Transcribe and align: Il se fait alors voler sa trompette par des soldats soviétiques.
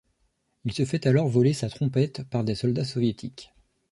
Il 0.65 0.71
se 0.73 0.83
fait 0.83 1.05
alors 1.05 1.27
voler 1.27 1.53
sa 1.53 1.69
trompette 1.69 2.23
par 2.23 2.43
des 2.43 2.55
soldats 2.55 2.85
soviétiques. 2.85 3.53